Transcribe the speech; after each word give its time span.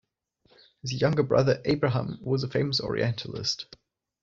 His 0.81 0.99
younger 0.99 1.21
brother 1.21 1.61
Abraham 1.63 2.17
was 2.23 2.43
a 2.43 2.49
famous 2.49 2.79
orientalist. 2.79 3.67